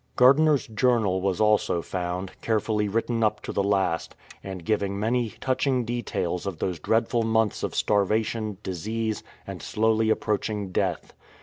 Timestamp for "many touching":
4.99-5.85